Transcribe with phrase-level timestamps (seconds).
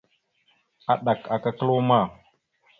[0.91, 1.99] Aɗak aka kəla uma.